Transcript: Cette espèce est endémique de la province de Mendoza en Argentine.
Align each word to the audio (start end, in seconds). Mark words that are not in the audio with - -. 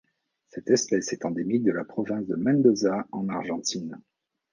Cette 0.49 0.71
espèce 0.71 1.13
est 1.13 1.25
endémique 1.25 1.61
de 1.61 1.69
la 1.71 1.83
province 1.83 2.25
de 2.25 2.35
Mendoza 2.35 3.07
en 3.11 3.29
Argentine. 3.29 4.01